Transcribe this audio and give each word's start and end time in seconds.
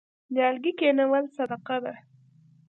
نیالګي 0.33 0.71
کینول 0.79 1.25
صدقه 1.35 1.77
ده. 1.83 1.93